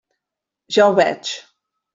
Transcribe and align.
Ja 0.77 0.87
ho 0.87 0.97
veig. 1.01 1.33